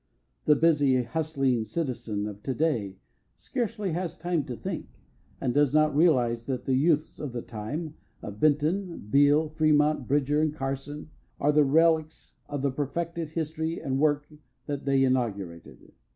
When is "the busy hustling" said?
0.45-1.63